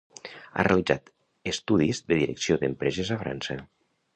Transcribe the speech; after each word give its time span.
Ha 0.27 0.63
realitzat 0.67 1.11
estudis 1.53 2.01
de 2.07 2.19
Direcció 2.23 2.59
d'empreses 2.65 3.13
a 3.17 3.19
França. 3.25 3.63